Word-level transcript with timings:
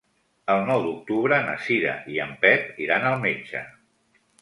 El 0.53 0.63
nou 0.69 0.81
d'octubre 0.85 1.39
na 1.51 1.55
Cira 1.67 1.93
i 2.15 2.19
en 2.27 2.35
Pep 2.47 2.83
iran 2.89 3.09
al 3.11 3.25
metge. 3.31 3.67